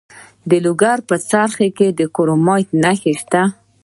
د 0.49 0.51
لوګر 0.65 0.97
په 1.09 1.15
څرخ 1.29 1.53
کې 1.77 1.87
د 1.99 2.01
کرومایټ 2.15 2.69
نښې 2.83 3.13
شته. 3.21 3.41